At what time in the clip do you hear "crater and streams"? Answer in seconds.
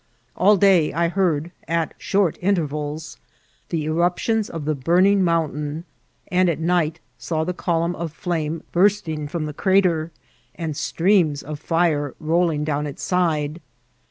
9.53-11.43